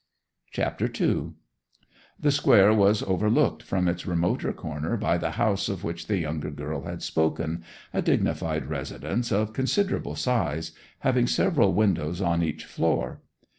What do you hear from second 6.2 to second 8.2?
girl had spoken, a